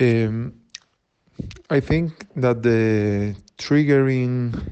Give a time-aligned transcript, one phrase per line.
[0.00, 0.54] Um,
[1.70, 4.70] I think that the triggering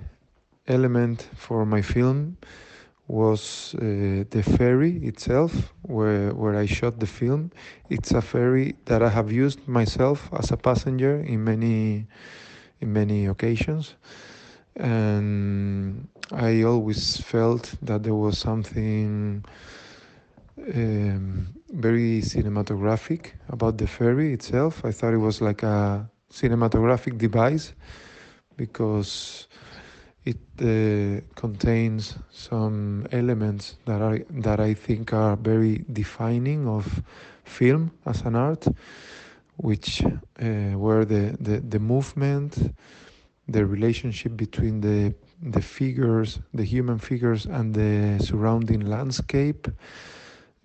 [0.67, 2.37] element for my film
[3.09, 7.51] was uh, the ferry itself, where where I shot the film.
[7.89, 12.07] It's a ferry that I have used myself as a passenger in many
[12.81, 13.95] in many occasions,
[14.77, 19.45] and I always felt that there was something
[20.75, 21.56] um,
[21.87, 23.23] very cinematographic
[23.57, 24.85] about the ferry itself.
[24.85, 27.67] I thought it was like a cinematographic device
[28.57, 29.47] because
[30.33, 36.85] it uh, contains some elements that I that I think are very defining of
[37.45, 38.65] film as an art,
[39.69, 42.51] which uh, were the, the the movement,
[43.57, 45.15] the relationship between the
[45.57, 49.69] the figures, the human figures, and the surrounding landscape,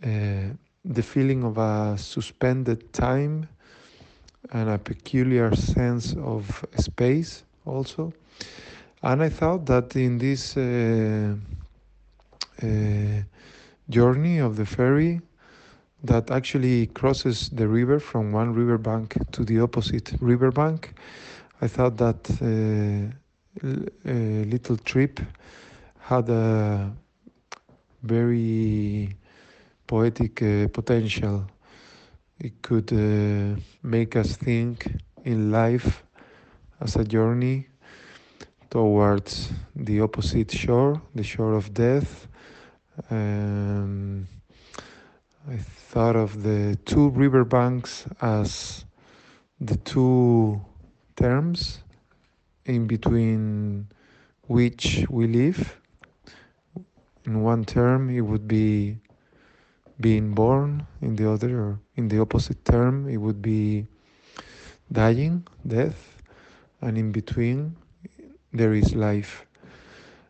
[0.03, 3.47] uh, the feeling of a suspended time,
[4.51, 8.11] and a peculiar sense of space also.
[9.03, 11.35] And I thought that in this uh,
[12.61, 12.67] uh,
[13.89, 15.21] journey of the ferry,
[16.03, 20.93] that actually crosses the river from one riverbank to the opposite riverbank,
[21.61, 23.67] I thought that uh,
[24.05, 25.19] a little trip
[25.99, 26.91] had a
[28.01, 29.15] very
[29.91, 31.45] poetic uh, potential.
[32.39, 34.87] It could uh, make us think
[35.25, 36.05] in life
[36.79, 37.67] as a journey
[38.69, 42.29] towards the opposite shore, the shore of death.
[43.09, 44.29] Um,
[45.49, 48.85] I thought of the two riverbanks as
[49.59, 50.61] the two
[51.17, 51.79] terms
[52.63, 53.89] in between
[54.47, 55.75] which we live.
[57.25, 58.95] In one term, it would be
[60.01, 63.85] being born, in the other, or in the opposite term, it would be
[64.91, 66.21] dying, death,
[66.81, 67.75] and in between,
[68.51, 69.45] there is life.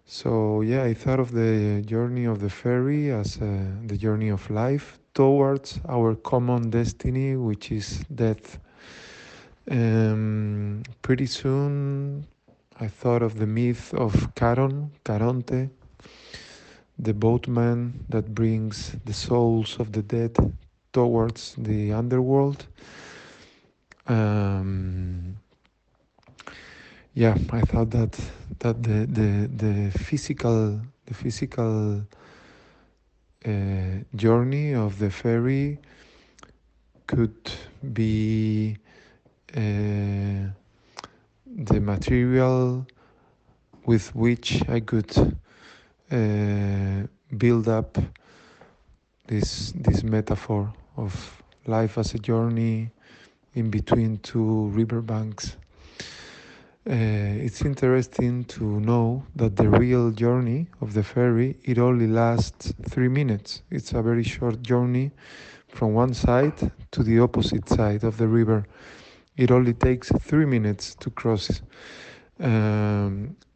[0.05, 4.50] So yeah, I thought of the journey of the ferry as uh, the journey of
[4.50, 8.59] life towards our common destiny, which is death.
[9.69, 12.28] Um, pretty soon,
[12.79, 15.69] I thought of the myth of Charon, Caronte,
[16.97, 20.35] the boatman that brings the souls of the dead
[20.94, 22.68] towards the underworld.
[24.07, 25.38] Um,
[27.13, 28.19] yeah, I thought that
[28.59, 32.06] that the the the physical the physical
[33.46, 35.80] uh, journey of the ferry
[37.07, 37.51] could
[37.94, 38.78] be
[39.56, 40.47] uh,
[41.46, 42.85] the material
[43.85, 45.38] with which I could
[46.11, 47.07] uh,
[47.38, 47.97] build up
[49.27, 52.91] this this metaphor of life as a journey
[53.53, 55.57] in between two riverbanks.
[56.89, 62.73] Uh, it's interesting to know that the real journey of the ferry it only lasts
[62.89, 63.61] three minutes.
[63.69, 65.11] It's a very short journey
[65.67, 68.66] from one side to the opposite side of the river.
[69.38, 71.61] It only takes three minutes to cross.
[72.39, 73.00] Um,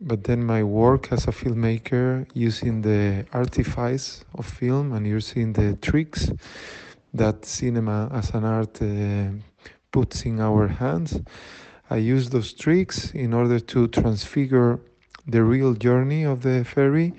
[0.05, 5.75] but then my work as a filmmaker, using the artifice of film and using the
[5.81, 6.31] tricks
[7.13, 9.29] that cinema as an art uh,
[9.91, 11.19] puts in our hands
[11.89, 14.79] I use those tricks in order to transfigure
[15.27, 17.13] the real journey of the ferry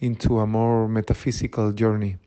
[0.00, 2.18] into a more metaphysical journey.